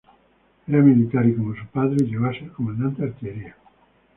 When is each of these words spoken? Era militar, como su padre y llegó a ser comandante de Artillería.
Era 0.67 0.79
militar, 0.81 1.31
como 1.35 1.55
su 1.55 1.63
padre 1.67 1.97
y 1.99 2.05
llegó 2.09 2.25
a 2.25 2.33
ser 2.33 2.49
comandante 2.53 3.03
de 3.03 3.07
Artillería. 3.09 3.55